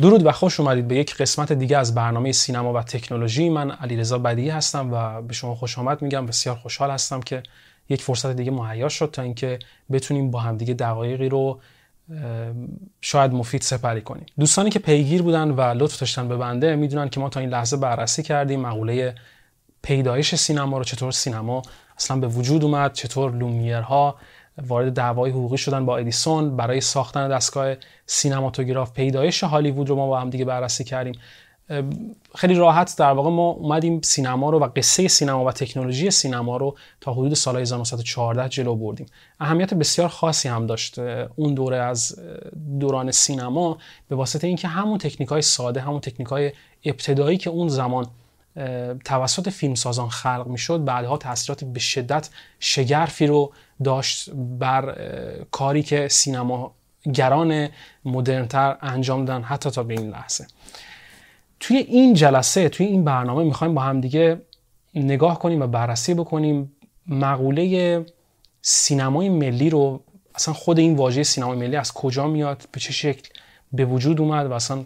[0.00, 3.48] درود و خوش اومدید به یک قسمت دیگه از برنامه سینما و تکنولوژی.
[3.48, 6.26] من علیرضا بدیعی هستم و به شما خوش آمد میگم.
[6.26, 7.42] بسیار خوشحال هستم که
[7.88, 9.58] یک فرصت دیگه مهیا شد تا اینکه
[9.92, 11.60] بتونیم با هم دیگه دقایقی رو
[13.00, 14.26] شاید مفید سپری کنیم.
[14.38, 17.76] دوستانی که پیگیر بودن و لطف داشتن به بنده می‌دونن که ما تا این لحظه
[17.76, 19.14] بررسی کردیم مقوله
[19.82, 21.62] پیدایش سینما رو چطور سینما
[21.98, 24.16] اصلا به وجود اومد چطور لومیرها
[24.66, 27.74] وارد دعوای حقوقی شدن با ادیسون برای ساختن دستگاه
[28.06, 31.14] سینماتوگراف پیدایش هالیوود رو ما با هم دیگه بررسی کردیم.
[32.34, 36.76] خیلی راحت در واقع ما اومدیم سینما رو و قصه سینما و تکنولوژی سینما رو
[37.00, 39.06] تا حدود سال 1914 جلو بردیم.
[39.40, 40.98] اهمیت بسیار خاصی هم داشت
[41.36, 42.18] اون دوره از
[42.80, 46.52] دوران سینما به واسطه اینکه همون تکنیک های ساده همون تکنیک های
[46.84, 48.06] ابتدایی که اون زمان
[49.04, 52.28] توسط فیلمسازان خلق می‌شد بعدها تاثیرات به شدت
[52.60, 53.52] شگرفی رو
[53.84, 54.94] داشت بر
[55.50, 56.74] کاری که سینما
[57.14, 57.68] گران
[58.04, 60.46] مدرنتر انجام دادن حتی تا به این لحظه.
[61.60, 64.40] توی این جلسه توی این برنامه می‌خوایم با هم دیگه
[64.94, 66.72] نگاه کنیم و بررسی بکنیم
[67.06, 68.06] مقوله
[68.62, 70.00] سینمای ملی رو
[70.34, 73.28] اصلا خود این واژه سینمای ملی از کجا میاد به چه شکل
[73.72, 74.84] به وجود اومد و اصلا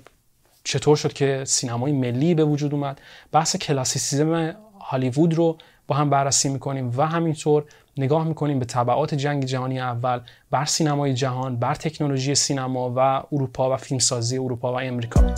[0.65, 3.01] چطور شد که سینمای ملی به وجود اومد؟
[3.33, 7.65] بحث کلاسیسیزم هالیوود رو با هم بررسی می‌کنیم و همینطور
[7.97, 13.75] نگاه می‌کنیم به طبعات جنگ جهانی اول بر سینمای جهان بر تکنولوژی سینما و اروپا
[13.75, 15.35] و فیلمسازی اروپا و امریکا.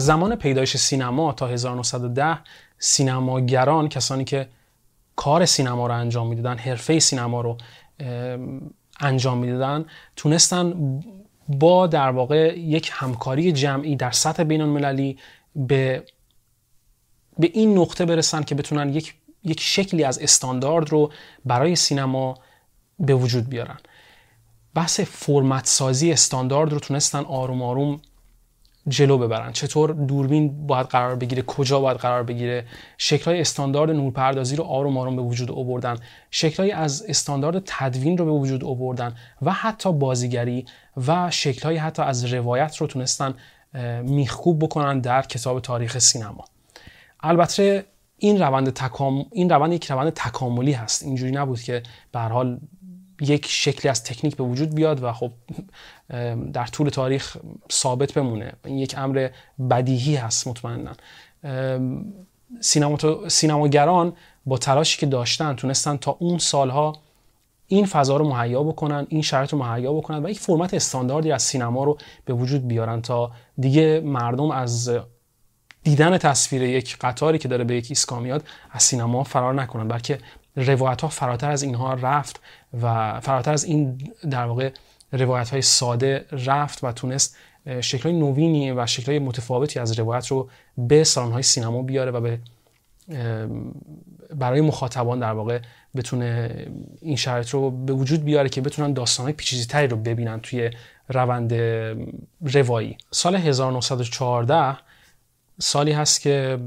[0.00, 2.38] از زمان پیدایش سینما تا 1910
[2.78, 4.48] سینماگران کسانی که
[5.16, 7.58] کار سینما رو انجام می‌دادن حرفه سینما رو
[9.00, 9.84] انجام می‌دادن
[10.16, 10.74] تونستن
[11.48, 15.18] با در واقع یک همکاری جمعی در سطح بین المللی
[15.56, 16.04] به
[17.38, 21.12] به این نقطه برسن که بتونن یک یک شکلی از استاندارد رو
[21.44, 22.34] برای سینما
[22.98, 23.78] به وجود بیارن.
[24.74, 28.00] بحث فرمت سازی استاندارد رو تونستن آروم آروم
[28.90, 29.52] جلو ببرن.
[29.52, 32.64] چطور دوربین باید قرار بگیره؟ کجا باید قرار بگیره؟
[32.98, 35.96] شکلهای استاندارد نورپردازی رو آروم آروم به وجود آوردن.
[36.30, 40.64] شکلهای از استاندارد تدوین رو به وجود آوردن و حتی بازیگری
[41.06, 43.34] و شکلهای حتی از روایت رو تونستن
[44.02, 46.44] میخکوب بکنن در کتاب تاریخ سینما.
[47.20, 47.84] البته
[48.18, 49.26] این روند تکام...
[49.32, 51.02] این روند یک روند تکاملی هست.
[51.02, 52.60] اینجوری نبود که به حال
[53.20, 55.30] یک شکلی از تکنیک به وجود بیاد و خب
[56.52, 57.36] در طول تاریخ
[57.72, 58.52] ثابت بمونه.
[58.64, 59.28] این یک امر
[59.70, 60.92] بدیهی هست مطمئنا.
[63.28, 64.12] سینماگران
[64.46, 66.96] با تلاشی که داشتن تونستن تا اون سالها
[67.66, 71.42] این فضا رو مهیا بکنن این شرایط رو مهیا بکنن و یک فرمت استانداردی از
[71.42, 74.90] سینما رو به وجود بیارن تا دیگه مردم از
[75.82, 79.88] دیدن تصویر یک قطاری که داره به یک ایسکا میاد از سینما فرار نکنن.
[79.88, 80.18] بلکه
[80.56, 82.40] روایت ها فراتر از اینها رفت
[82.82, 84.70] و فراتر از این در واقع
[85.12, 87.36] روایت های ساده رفت و تونست
[87.80, 90.48] شکل نوینی و شکل متفاوتی از روایت رو
[90.78, 92.38] به سالن های سینما بیاره و به
[94.34, 95.60] برای مخاطبان در واقع
[95.96, 96.66] بتونه
[97.00, 100.70] این شرایط رو به وجود بیاره که بتونن داستان های پیچیزی تری رو ببینن توی
[101.08, 101.54] روند
[102.40, 102.98] روایی.
[103.10, 104.76] سال 1914
[105.58, 106.58] سالی هست که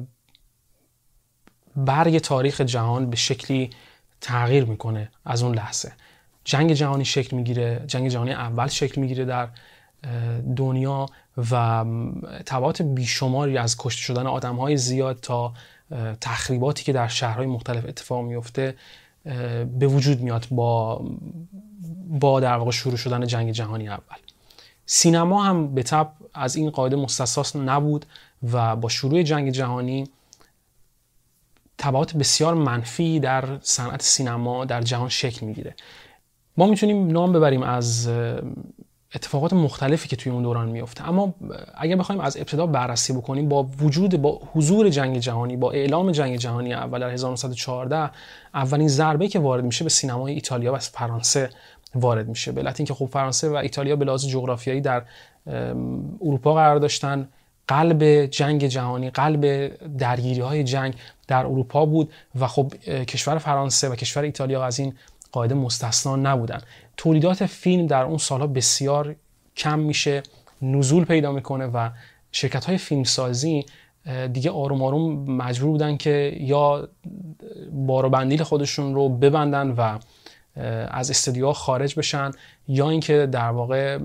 [1.76, 3.70] برگ تاریخ جهان به شکلی
[4.24, 5.92] تغییر می‌کنه از اون لحظه.
[6.44, 9.48] جنگ جهانی شکل می‌گیره جنگ جهانی اول شکل می‌گیره در
[10.56, 11.06] دنیا
[11.52, 11.86] و
[12.46, 15.54] تبعات بیشماری از کشته شدن آدم های زیاد تا
[16.22, 18.76] تخریباتی که در شهرهای مختلف اتفاق میفته
[19.80, 21.02] به وجود میاد با
[22.08, 24.18] با در واقع شروع شدن جنگ جهانی اول.
[24.86, 28.06] سینما هم به تب از این قاعده مستثاس نبود
[28.52, 30.08] و با شروع جنگ جهانی
[31.84, 35.76] تبعات بسیار منفی در صنعت سینما در جهان شکل می‌گیره.
[36.58, 38.10] ما می‌تونیم نام ببریم از
[39.16, 41.34] اتفاقات مختلفی که توی اون دوران میفته اما
[41.78, 46.36] اگر بخوایم از ابتدا بررسی بکنیم با وجود با حضور جنگ جهانی با اعلام جنگ
[46.36, 48.12] جهانی اول در 1914
[48.54, 51.50] اولین ضربه که وارد میشه به سینمای ایتالیا و فرانسه
[51.96, 52.52] وارد میشه.
[52.52, 55.04] به اینکه خب فرانسه و ایتالیا به لحاظ جغرافیایی در
[56.22, 57.28] اروپا قرار داشتن.
[57.68, 60.94] قلب جنگ جهانی قلب درگیری های جنگ
[61.28, 64.94] در اروپا بود و خب کشور فرانسه و کشور ایتالیا از این
[65.32, 66.62] قاعده مستثنا نبودن.
[66.98, 69.16] تولیدات فیلم در اون سالها بسیار
[69.58, 70.24] کم میشه
[70.62, 71.90] نزول پیدا می‌کنه و
[72.32, 73.66] شرکت های فیلمسازی
[74.34, 76.90] دیگه آروم آروم مجبور بودن که یا
[77.72, 80.00] بار و بندیل خودشون رو ببندن و
[80.92, 82.32] از استودیوها خارج بشن
[82.68, 84.00] یا اینکه در واقع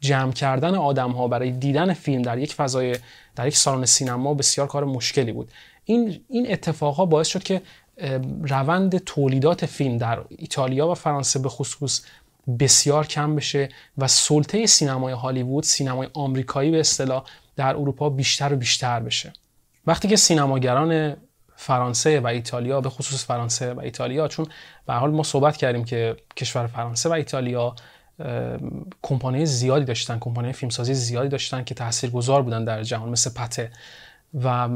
[0.00, 2.96] جمع کردن آدم ها برای دیدن فیلم در یک فضای
[3.36, 5.50] در یک سالن سینما بسیار کار مشکلی بود.
[5.84, 7.62] این این اتفاقها باعث شد که
[8.42, 12.00] روند تولیدات فیلم در ایتالیا و فرانسه به خصوص
[12.60, 13.68] بسیار کم بشه
[13.98, 17.24] و سلطه سینمای هالیوود سینمای آمریکایی به اصطلاح
[17.56, 19.32] در اروپا بیشتر و بیشتر بشه.
[19.86, 21.16] وقتی که سینماگران
[21.56, 24.46] فرانسه و ایتالیا به خصوص فرانسه و ایتالیا چون
[24.86, 27.74] به حال ما صحبت کردیم که کشور فرانسه و ایتالیا
[29.02, 33.70] کمپانی زیادی داشتن کمپانی فیلمسازی زیادی داشتن که تاثیرگذار بودن در جهان مثل پته.
[34.44, 34.68] و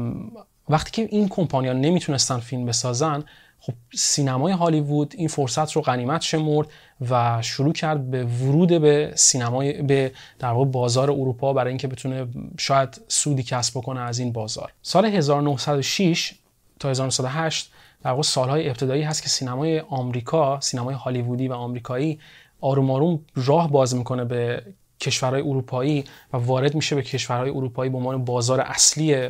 [0.69, 3.23] وقتی که این کمپانی‌ها نمی‌تونستن فیلم بسازن
[3.59, 6.67] خب سینمای هالیوود این فرصت رو غنیمت شمرد
[7.09, 12.27] و شروع کرد به ورود به سینمای به در واقع بازار اروپا برای اینکه بتونه
[12.59, 14.71] شاید سودی کسب بکنه از این بازار.
[14.81, 16.33] سال 1906
[16.79, 17.71] تا 1908
[18.03, 22.19] در واقع سالهای ابتدایی هست که سینمای آمریکا سینمای هالیوودی و آمریکایی
[22.61, 24.63] آروم آروم راه باز می‌کنه به
[24.99, 26.03] کشورهای اروپایی
[26.33, 29.29] و وارد میشه به کشورهای اروپایی به عنوان بازار اصلی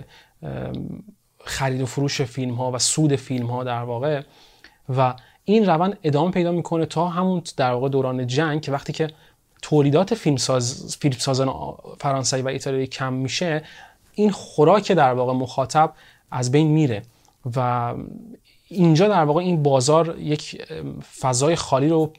[1.44, 4.22] خرید و فروش فیلم ها و سود فیلم ها در واقع.
[4.98, 9.10] و این روند ادامه پیدا می‌کنه تا همون در واقع دوران جنگ که وقتی که
[9.62, 13.64] تولیدات فیلمساز فیلمسازان فرانسوی و ایتالیایی کم میشه
[14.14, 15.94] این خوراک در واقع مخاطب
[16.32, 17.02] از بین میره.
[17.56, 17.94] و
[18.68, 20.62] اینجا در واقع این بازار یک
[21.20, 22.14] فضای خالی رو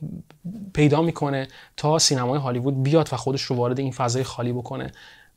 [0.75, 4.93] پیدا می‌کنه تا سینمای هالیوود بیاد و خودش رو وارد این فضای خالی بکنه.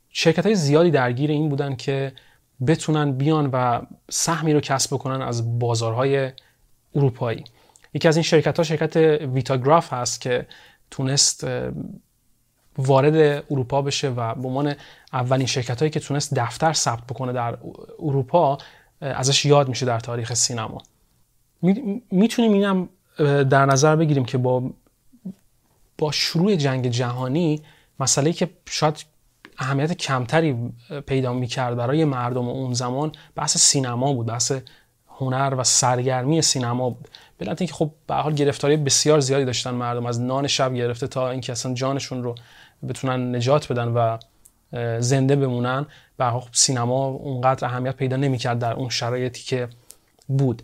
[0.09, 2.13] شرکت های زیادی درگیر این بودن که
[2.67, 6.31] بتونن بیان و سهمی رو کسب بکنن از بازارهای
[6.95, 7.43] اروپایی.
[7.93, 10.47] یکی از این شرکت ها شرکت ویتاگراف هست که
[10.91, 11.47] تونست
[12.77, 14.75] وارد اروپا بشه و به عنوان
[15.13, 17.57] اولین شرکت هایی که تونست دفتر ثبت بکنه در
[17.99, 18.57] اروپا
[19.03, 20.81] ازش یاد میشه در تاریخ سینما.
[22.11, 22.89] می‌تونیم اینم
[23.43, 24.63] در نظر بگیریم که با
[25.97, 27.61] با شروع جنگ جهانی
[27.99, 29.05] مسئله که شاید
[29.57, 30.55] اهمیت کمتری
[31.05, 34.51] پیدا می‌کرد برای مردم اون زمان بحث سینما بود بحث
[35.07, 37.07] هنر و سرگرمی سینما بود.
[37.39, 41.29] بلند اینکه خب به حال گرفتاری بسیار زیادی داشتن مردم از نان شب گرفته تا
[41.29, 42.35] اینکه اصلا جانشون رو
[42.87, 44.17] بتونن نجات بدن و
[44.99, 45.85] زنده بمونن.
[46.17, 49.67] به خب سینما اونقدر اهمیت پیدا نمی‌کرد در اون شرایطی که
[50.27, 50.61] بود.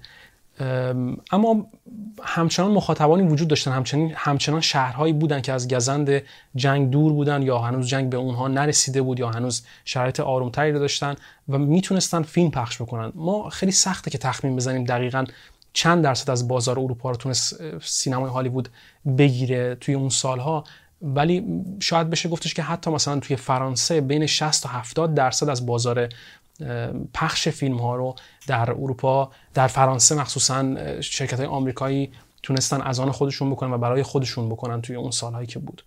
[1.31, 1.67] اما
[2.23, 3.71] همچنان مخاطبانی وجود داشتن.
[3.71, 6.21] همچنان همچنان شهرهایی بودن که از گزند
[6.55, 10.79] جنگ دور بودن یا هنوز جنگ به اونها نرسیده بود یا هنوز شرایط آرومتری رو
[10.79, 11.15] داشتن
[11.49, 13.11] و می‌تونستن فیلم پخش بکنن.
[13.15, 15.25] ما خیلی سخته که تخمین بزنیم دقیقا
[15.73, 18.69] چند درصد از بازار اروپا رو تونست سینمای هالیوود
[19.17, 19.75] بگیره.
[19.75, 20.63] توی اون سالها
[21.01, 25.65] ولی شاید بشه گفتش که حتی مثلا توی فرانسه بین 60 تا 70 درصد از
[25.65, 26.09] بازار
[27.13, 28.15] پخش فیلم ها رو
[28.47, 32.11] در اروپا در فرانسه مخصوصا شرکت های آمریکایی
[32.43, 35.83] تونستن از آن خودشون بکنن و برای خودشون بکنن توی اون سالهایی که بود.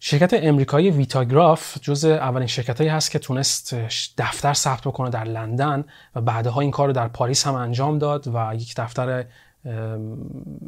[0.00, 3.74] شرکت امریکایی ویتاگراف جز اولین شرکت هایی هست که تونست
[4.18, 5.84] دفتر ثبت بکنه در لندن
[6.14, 9.24] و بعدها این کار رو در پاریس هم انجام داد و یک دفتر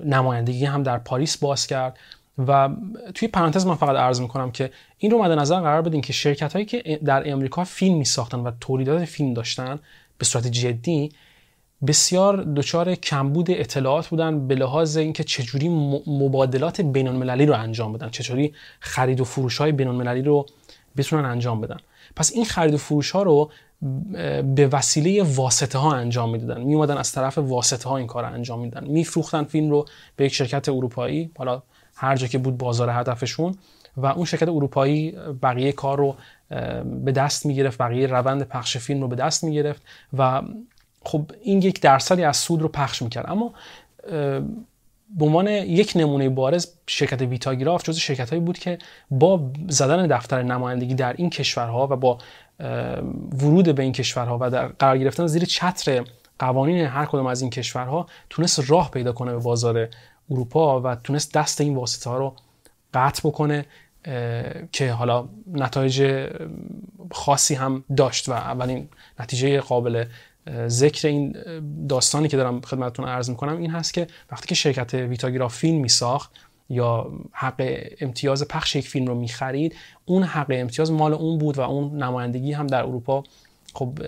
[0.04, 1.99] نمایندگی هم در پاریس باز کرد.
[2.47, 2.68] و
[3.14, 6.52] توی پرانتز من فقط عرض می‌کنم که این رو مد نظر قرار بدین که شرکت
[6.52, 9.78] هایی که در امریکا فیلم می ساختن و تولیدات فیلم داشتن
[10.18, 11.12] به صورت جدی
[11.87, 15.68] بسیار دچار کمبود اطلاعات بودن به لحاظ اینکه چجوری
[16.07, 20.47] مبادلات بین المللی رو انجام بدن چجوری خرید و فروش های بین المللی رو
[20.97, 21.76] بتونن انجام بدن.
[22.16, 23.50] پس این خرید و فروش ها رو
[24.42, 26.61] به وسیله واسطه ها انجام می‌دادن.
[26.61, 30.25] می اومدن از طرف واسطه ها این کار رو انجام میدن میفروختن فیلم رو به
[30.25, 31.62] یک شرکت اروپایی حالا
[31.99, 33.55] هر جا که بود بازار هدفشون
[33.97, 35.11] و اون شرکت اروپایی
[35.43, 36.17] بقیه کار رو
[37.05, 39.83] به دست می‌گرفت بقیه روند پخش فیلم رو به دست می‌گرفت
[40.19, 40.43] و
[41.05, 43.26] خب این یک درصدی از سود رو پخش می‌کرد.
[43.28, 43.52] اما
[45.19, 48.78] به عنوان یک نمونه بارز شرکت ویتاگراف جز شرکت هایی بود که
[49.11, 52.19] با زدن دفتر نمایندگی در این کشورها و با
[53.38, 56.05] ورود به این کشورها و در قرار گرفتن زیر چتر
[56.38, 59.88] قوانین هر کدام از این کشورها تونست راه پیدا کنه به بازار
[60.30, 62.35] اروپا و تونست دست این واسطه ها رو
[62.94, 63.66] قطع بکنه
[64.73, 66.28] که حالا نتایج
[67.11, 68.88] خاصی هم داشت و اولین
[69.20, 70.04] نتیجه قابل
[70.66, 71.37] ذکر این
[71.88, 76.30] داستانی که دارم خدمتتون عرض می‌کنم این هست که وقتی که شرکت ویتاگراف فیلم میساخت
[76.70, 81.61] یا حق امتیاز پخش یک فیلم رو می‌خرید اون حق امتیاز مال اون بود و
[81.61, 83.25] اون نمایندگی هم در اروپا
[83.75, 83.99] خب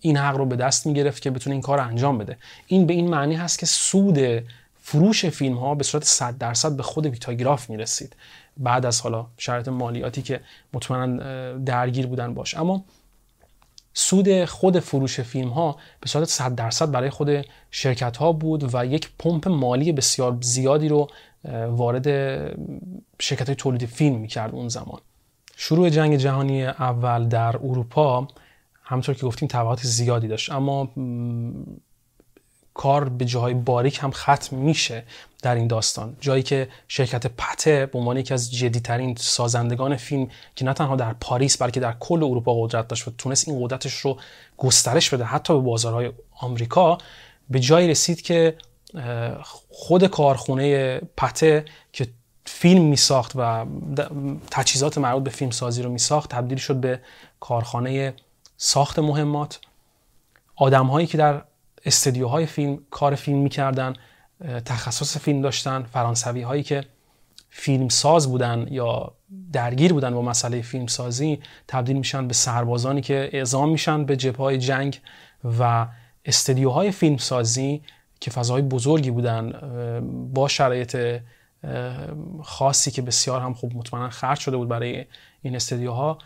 [0.00, 2.36] این حق رو به دست می‌گرفت که بتونه این کار رو انجام بده.
[2.66, 4.18] این به این معنی هست که سود
[4.88, 8.16] فروش فیلم ها به صورت 100 درصد به خود ویتاگراف می‌رسید.
[8.56, 10.40] بعد از حالا شرایط مالیاتی که
[10.72, 12.56] مطمئنا درگیر بودن باش.
[12.56, 12.84] اما
[13.94, 18.86] سود خود فروش فیلم ها به صورت 100 درصد برای خود شرکت ها بود و
[18.86, 21.08] یک پمپ مالی بسیار زیادی رو
[21.68, 22.06] وارد
[23.20, 25.00] شرکت های تولید فیلم می‌کرد اون زمان.
[25.56, 28.28] شروع جنگ جهانی اول در اروپا
[28.82, 30.52] همطور که گفتیم تبعات زیادی داشت.
[30.52, 30.92] اما
[32.76, 35.04] کار به جاهای باریک هم ختم میشه
[35.42, 36.16] در این داستان.
[36.20, 41.12] جایی که شرکت پته به عنوان یکی از جدیترین سازندگان فیلم که نه تنها در
[41.12, 44.18] پاریس بلکه در کل اروپا قدرت داشت و تونست این قدرتش رو
[44.56, 46.98] گسترش بده حتی به بازارهای آمریکا
[47.50, 48.56] به جایی رسید که
[49.70, 52.08] خود کارخونه پته که
[52.44, 53.66] فیلم می ساخت و
[54.50, 57.00] تجهیزات مربوط به فیلم سازی رو می ساخت تبدیل شد به
[57.40, 58.14] کارخانه
[58.56, 59.60] ساخت مهمات.
[60.56, 61.42] آدم هایی که در
[61.86, 63.94] استدیوهای فیلم کار فیلم می‌کردن
[64.64, 66.84] تخصص فیلم داشتن فرانسوی هایی که
[67.50, 69.12] فیلم ساز بودن یا
[69.52, 74.38] درگیر بودن با مسئله فیلم سازی تبدیل میشن به سربازانی که اعزام میشن به جبه
[74.38, 75.00] های جنگ
[75.60, 75.86] و
[76.24, 77.82] استدیوهای فیلم سازی
[78.20, 79.52] که فضای بزرگی بودن
[80.34, 81.20] با شرایط
[82.42, 85.04] خاصی که بسیار هم خوب مطمئنا خرج شده بود برای
[85.42, 86.18] این استدیوها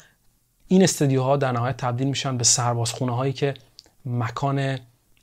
[0.68, 3.54] این استدیوها در نهایت تبدیل میشن به سربازخونه هایی که
[4.06, 4.78] مکان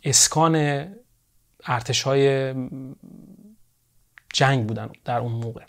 [0.10, 0.86] اسکان
[1.66, 2.54] ارتش های
[4.34, 5.62] جنگ بودن در اون موقع.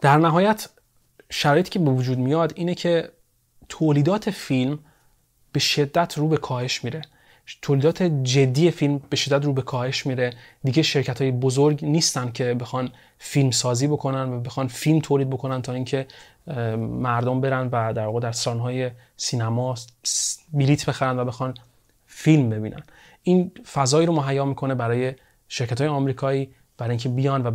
[0.00, 0.68] در نهایت
[1.30, 3.12] شرایطی که به وجود میاد اینه که
[3.68, 4.78] تولیدات فیلم
[5.52, 7.02] به شدت رو به کاهش میره.
[7.62, 10.32] تولیدات جدی فیلم به شدت رو به کاهش میره.
[10.64, 15.62] دیگه شرکت های بزرگ نیستن که بخوان فیلم سازی بکنن و بخوان فیلم تولید بکنن
[15.62, 16.06] تا اینکه
[16.76, 19.74] مردم برن و در واقع در سالن‌های سینما
[20.52, 21.54] بلیت بخرن و بخوان
[22.06, 22.82] فیلم ببینن.
[23.22, 25.14] این فضایی رو مهیا می‌کنه برای
[25.48, 26.48] شرکت های آمریکایی
[26.78, 27.50] برای اینکه بیان و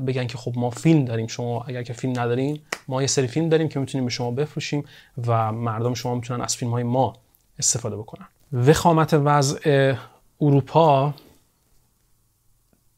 [0.00, 3.48] بگن که خب ما فیلم داریم شما اگر که فیلم ندارین ما یه سری فیلم
[3.48, 4.84] داریم که می‌تونیم به شما بفروشیم
[5.26, 7.12] و مردم شما می‌تونن از فیلم های ما
[7.58, 8.26] استفاده بکنن.
[8.52, 9.94] وخامت وضع
[10.40, 11.14] اروپا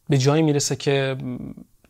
[0.09, 1.17] به جایی می‌رسه که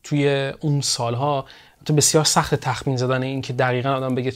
[0.03, 1.45] توی اون سالها
[1.85, 4.33] تو بسیار سخت تخمین زدن این که دقیقا آدم بگه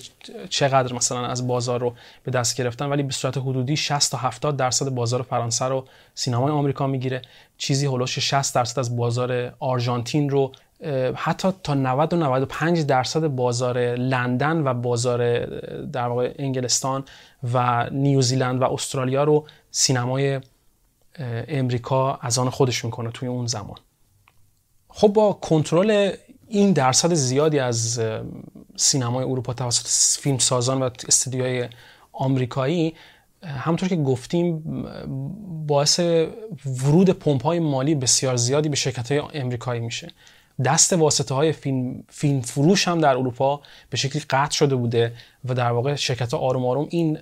[0.50, 4.56] چقدر مثلا از بازار رو به دست گرفتن ولی به صورت حدودی 60 تا 70
[4.56, 5.84] درصد بازار فرانسه رو
[6.14, 7.22] سینمای آمریکا می‌گیره.
[7.58, 10.52] چیزی هولوش 60 درصد از بازار آرژانتین رو
[11.14, 15.46] حتی تا 90 و 95 درصد بازار لندن و بازار
[15.86, 17.04] در واقع انگلستان
[17.54, 20.40] و نیوزیلند و استرالیا رو سینمای
[21.48, 23.76] امریکا از آن خودش می‌کنه توی اون زمان.
[24.88, 26.12] خب با کنترل
[26.48, 28.00] این درصد زیادی از
[28.76, 31.68] سینمای اروپا توسط فیلم سازان و استودیوهای
[32.12, 32.94] آمریکایی
[33.42, 34.62] همطور که گفتیم
[35.66, 36.00] باعث
[36.84, 40.08] ورود پمپ های مالی بسیار زیادی به شرکت های امریکایی میشه.
[40.64, 43.60] دست واسطه های فیلم, فیلم فروش هم در اروپا
[43.90, 45.12] به شکلی قطع شده بوده
[45.44, 47.18] و در واقع شرکت ها آروم آروم این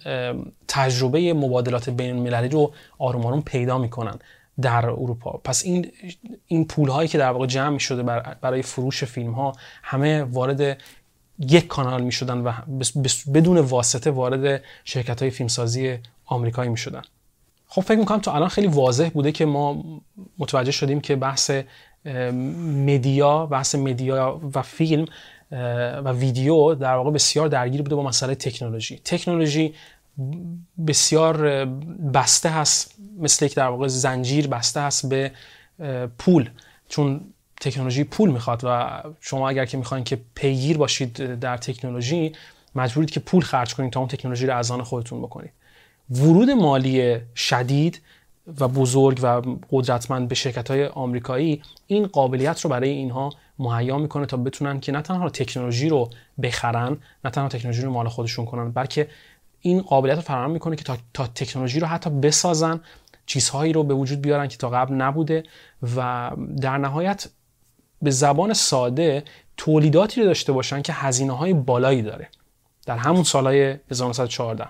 [0.68, 4.18] تجربه مبادلات بین المللی رو آروم آروم پیدا می‌کنن.
[4.60, 5.40] در اروپا.
[5.44, 5.92] پس این
[6.46, 8.02] این پول هایی که در واقع جمع شده
[8.40, 10.78] برای فروش فیلم ها همه وارد
[11.38, 12.52] یک کانال می شدن و
[13.34, 17.02] بدون واسطه وارد شرکت های فیلمسازی آمریکایی می شدن
[17.66, 19.84] خب فکر می‌کنم تا الان خیلی واضح بوده که ما
[20.38, 21.50] متوجه شدیم که بحث
[22.86, 25.06] مدیا بحث مدیا و فیلم
[26.04, 29.00] و ویدیو در واقع بسیار درگیر بوده با مسئله تکنولوژی.
[29.04, 29.74] تکنولوژی
[30.86, 31.64] بسیار
[32.14, 35.32] بسته هست مثل یک در واقع زنجیر بسته هست به
[36.18, 36.50] پول.
[36.88, 37.20] چون
[37.60, 42.32] تکنولوژی پول می‌خواد و شما اگر که می‌خواین که پیگیر باشید در تکنولوژی
[42.74, 45.52] مجبورید که پول خرج کنید تا اون تکنولوژی رو از آن خودتون بکنید.
[46.10, 48.00] ورود مالی شدید
[48.60, 54.26] و بزرگ و قدرتمند به شرکت های آمریکایی این قابلیت رو برای اینها مهیا می‌کنه
[54.26, 56.10] تا بتونن که نه تنها تکنولوژی رو
[56.42, 59.08] بخرن نه تنها تکنولوژی رو مال خودشون کنن بلکه
[59.66, 62.80] این قابلیت رو فراهم می‌کنه که تا, تا تکنولوژی رو حتی بسازن
[63.26, 65.42] چیزهایی رو به وجود بیارن که تا قبل نبوده
[65.96, 66.30] و
[66.60, 67.26] در نهایت
[68.02, 69.24] به زبان ساده
[69.56, 72.28] تولیداتی رو داشته باشن که هزینه های بالایی داره
[72.86, 74.68] در همون سالهای 1914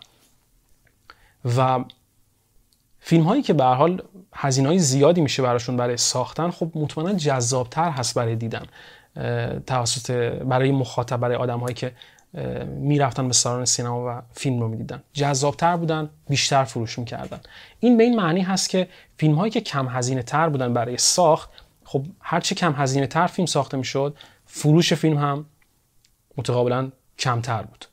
[1.56, 1.84] و
[3.00, 4.02] فیلم هایی که به حال
[4.34, 8.66] هزینه های زیادی میشه براشون برای ساختن خب مطمئنا جذابتر هست برای دیدن.
[9.66, 10.10] توسط
[10.42, 11.92] برای مخاطب برای آدم هایی که
[12.66, 15.02] می‌رفتن به سالن سینما و فیلم رو می‌دیدن.
[15.12, 17.40] جذابتر بودن بیشتر فروش می‌کردن.
[17.80, 21.50] این به این معنی هست که فیلم هایی که کم هزینه تر بودن برای ساخت
[21.84, 24.16] خب هرچی کم هزینه تر فیلم ساخته می‌شد
[24.46, 25.46] فروش فیلم هم
[26.36, 27.84] متقابلا کمتر بود.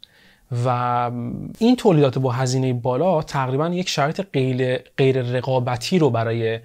[0.66, 0.68] و
[1.60, 6.60] این تولیدات با هزینه بالا تقریبا یک شرایط غیر, غیر رقابتی رو برای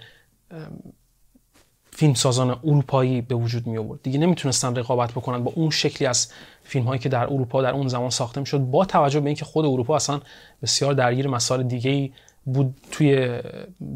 [1.97, 4.03] فیلمسازان اروپایی به وجود می آورد.
[4.03, 6.29] دیگه نمی‌تونستن رقابت بکنن با اون شکلی از
[6.65, 9.65] فیلم هایی که در اروپا در اون زمان ساخته می‌شد با توجه به اینکه خود
[9.65, 10.21] اروپا اصلا
[10.62, 12.11] بسیار درگیر مسائل دیگه
[12.45, 13.41] بود توی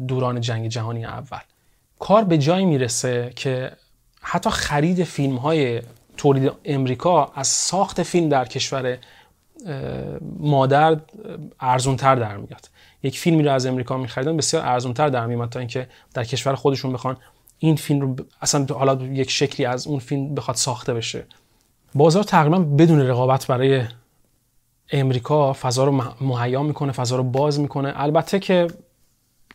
[0.07, 1.39] دوران جنگ جهانی اول.
[1.99, 3.71] کار به جایی می‌رسه که
[4.21, 5.81] حتی خرید فیلم های
[6.17, 8.97] تولید امریکا از ساخت فیلم در کشور
[10.39, 10.97] مادر
[11.59, 12.69] ارزونتر در میاد.
[13.03, 16.93] یک فیلمی رو از امریکا میخریدن بسیار ارزونتر در میاد تا اینکه در کشور خودشون
[16.93, 17.17] بخوان
[17.63, 21.25] این فیلم رو اصلا حالا یک شکلی از اون فیلم بخواد ساخته بشه.
[21.95, 23.83] بازار تقریبا بدون رقابت برای
[24.91, 27.93] امریکا فضا رو مهیا می‌کنه فضا رو باز می‌کنه.
[27.95, 28.67] البته که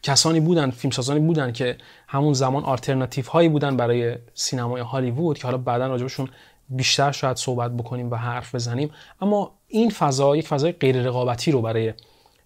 [0.02, 5.58] کسانی بودن فیلمسازانی بودن که همون زمان آلترناتیو هایی بودن برای سینمای هالیوود که حالا
[5.58, 6.28] بعدا راجبشون
[6.68, 8.90] بیشتر شاید صحبت بکنیم و حرف بزنیم.
[9.20, 11.94] اما این فضا یک فضای غیر رقابتی رو برای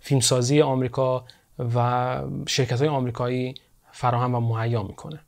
[0.00, 1.24] فیلمسازی آمریکا
[1.74, 3.54] و شرکت های آمریکایی
[3.92, 5.20] فراهم و مهیا می‌کنه.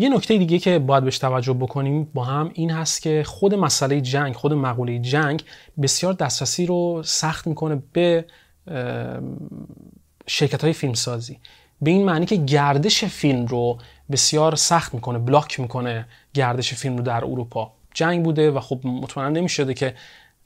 [0.00, 4.00] یه نکته دیگه که باید بهش توجه بکنیم با هم این هست که خود مسئله
[4.00, 5.42] جنگ خود مقوله جنگ
[5.82, 8.24] بسیار دسترسی رو سخت می‌کنه به
[10.26, 11.38] شرکت های فیلمسازی.
[11.82, 13.78] به این معنی که گردش فیلم رو
[14.10, 17.72] بسیار سخت می‌کنه بلاک می‌کنه گردش فیلم رو در اروپا.
[17.94, 19.94] جنگ بوده و خب مطمئنا نمی‌شده که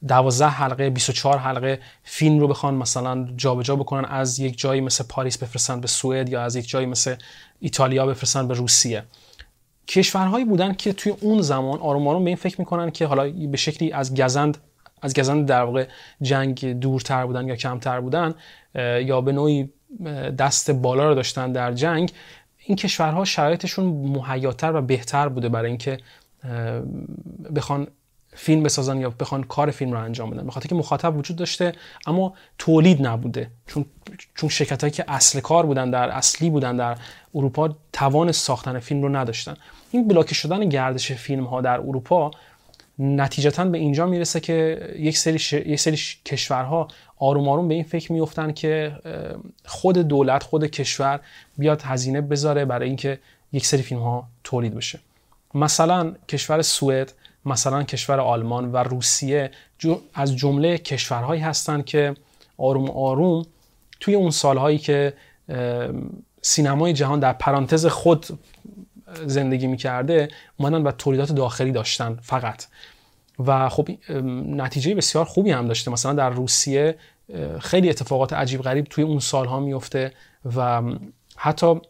[0.08, 5.04] 12 حلقه 24 حلقه فیلم رو بخوان مثلا جابجا جا بکنن از یک جایی مثل
[5.04, 7.16] پاریس بفرستن به سوئد یا از یک جایی مثل
[7.60, 9.02] ایتالیا بفرستن به روسیه.
[9.88, 13.56] کشورهایی بودن که توی اون زمان آروم آروم به این فکر می‌کنن که حالا به
[13.56, 14.58] شکلی از گزند
[15.02, 15.86] از گزند در واقع
[16.22, 18.34] جنگ دورتر بودن یا کمتر بودن
[19.04, 19.70] یا به نوعی
[20.38, 22.12] دست بالا رو داشتن در جنگ
[22.66, 25.98] این کشورها شرایطشون مهیاتر و بهتر بوده برای اینکه
[27.56, 27.86] بخوان
[28.34, 30.46] فیلم بسازن یا بخوان کار فیلم رو انجام بدن.
[30.46, 31.72] بخاطر که مخاطب وجود داشته
[32.06, 33.50] اما تولید نبوده.
[33.66, 33.84] چون
[34.34, 36.98] چون شرکت هایی که اصل کار بودن در اصلی بودن در
[37.34, 39.56] اروپا توان ساختن فیلم رو نداشتن.
[39.90, 42.30] این بلاک شدن گردش فیلم ها در اروپا
[42.98, 45.34] نتیجتا به اینجا می‌رسه که یک سری,
[45.66, 48.96] یک سری کشورها آروم آروم به این فکر میفتن که
[49.64, 51.20] خود دولت خود کشور
[51.58, 53.18] بیاد هزینه بذاره برای اینکه
[53.52, 54.98] یک سری فیلم ها تولید بشه.
[55.54, 57.12] مثلا کشور سوئد
[57.46, 59.50] مثلا کشور آلمان و روسیه
[60.14, 62.14] از جمله کشورهایی هستند که
[62.58, 63.46] آروم آروم
[64.00, 65.14] توی اون سالهایی که
[66.42, 68.26] سینمای جهان در پرانتز خود
[69.26, 72.64] زندگی می‌کرده اومدن و تولیدات داخلی داشتن فقط.
[73.46, 73.88] و خب
[74.46, 75.90] نتیجه بسیار خوبی هم داشته.
[75.90, 76.96] مثلا در روسیه
[77.60, 80.12] خیلی اتفاقات عجیب غریب توی اون سالها میفته
[80.56, 80.82] و
[81.36, 81.80] حتی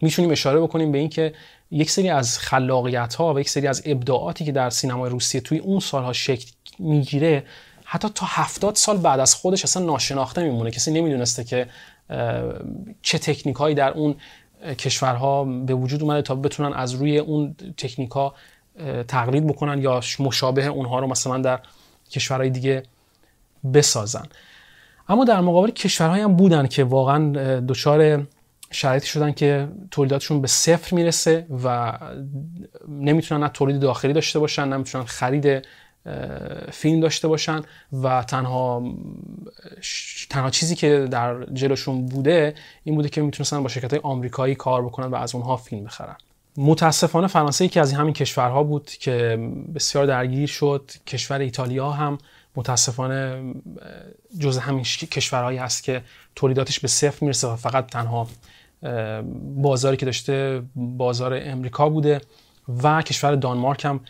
[0.00, 1.34] می‌تونیم اشاره بکنیم به اینکه
[1.70, 5.58] یک سری از خلاقیت ها و یک سری از ابداعاتی که در سینمای روسیه توی
[5.58, 7.44] اون سالها شکل می‌گیره
[7.84, 10.70] حتی تا هفتاد سال بعد از خودش اصلا ناشناخته میمونه.
[10.70, 11.66] کسی نمی‌دونسته که
[13.02, 14.14] چه تکنیک هایی در اون
[14.78, 18.34] کشورها به وجود اومده تا بتونن از روی اون تکنیک ها
[19.08, 21.60] تقلید بکنن یا مشابه اونها رو مثلا در
[22.10, 22.82] کشورهای دیگه
[23.74, 24.26] بسازن.
[25.08, 28.26] اما در مقابل کشورهایی هم بودن که واقعا دچار
[28.72, 31.98] شرایطی شدن که تولیداتشون به صفر می‌رسه و
[32.88, 35.66] نمی‌تونن نه تولید داخلی داشته باشن نمی‌تونن خرید
[36.72, 38.82] فیلم داشته باشن و تنها
[40.30, 42.54] تنها چیزی که در جلوشون بوده
[42.84, 46.16] این بوده که می‌تونستن با شرکت آمریکایی کار بکنن و از اونها فیلم بخرن.
[46.56, 52.18] متاسفانه فرانسه یکی از همین کشورها بود که بسیار درگیر شد کشور ایتالیا هم.
[52.56, 53.42] متاسفانه
[54.38, 56.02] جز همین کشورهایی هست که
[56.34, 58.28] تولیداتش به صفر می‌رسه و فقط تنها
[59.56, 62.20] بازاری که داشته بازار امریکا بوده
[62.82, 64.00] و کشور دانمارک هم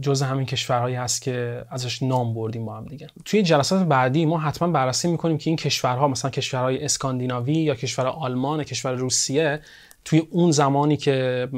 [0.00, 3.06] جز همین کشورهایی هست که ازش نام بردیم با هم دیگه.
[3.24, 8.06] توی جلسات بعدی ما حتما بررسی می‌کنیم که این کشورها مثلا کشورهای اسکاندیناوی یا کشور
[8.06, 9.60] آلمان کشور روسیه
[10.04, 11.48] توی اون زمانی که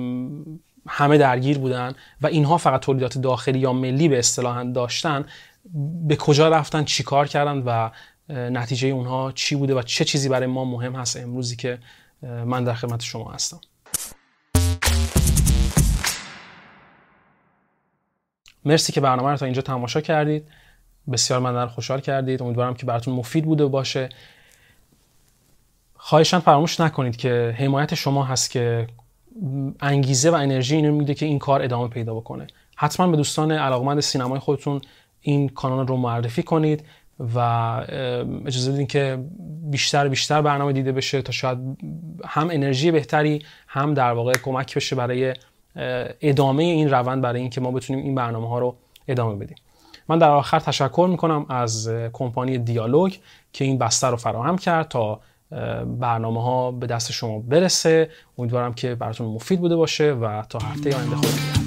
[0.89, 5.25] همه درگیر بودن و اینها فقط تولیدات داخلی یا ملی به اصطلاح داشتن
[6.07, 7.91] به کجا رفتن چیکار کردن و
[8.33, 11.79] نتیجه اونها چی بوده و چه چیزی برای ما مهم هست امروزی که
[12.23, 13.61] من در خدمت شما هستم.
[18.65, 20.49] مرسی که برنامه رو تا اینجا تماشا کردید.
[21.13, 22.43] بسیار من در خوشحال کردید.
[22.43, 24.09] امیدوارم که براتون مفید بوده باشه.
[25.97, 28.87] خواهشان فراموش نکنید که حمایت شما هست که
[29.81, 32.47] انگیزه و انرژی اینو میده که این کار ادامه پیدا بکنه.
[32.77, 34.81] حتما به دوستان علاقمند سینمای خودتون
[35.21, 36.85] این کانال رو معرفی کنید.
[37.35, 37.39] و
[38.47, 39.19] اجازه بدین که
[39.71, 41.59] بیشتر بیشتر برنامه دیده بشه تا شاید
[42.25, 45.35] هم انرژی بهتری هم در واقع کمک بشه برای
[46.21, 48.77] ادامه این روند برای اینکه ما بتونیم این برنامه ها رو
[49.09, 49.57] ادامه بدیم.
[50.09, 53.15] من در آخر تشکر می‌کنم از کمپانی دیالوگ
[53.53, 55.21] که این بستر رو فراهم کرد تا
[56.01, 58.11] برنامه ها به دست شما برسه.
[58.39, 61.58] امیدوارم که براتون مفید بوده باشه و تا هفته آینده خود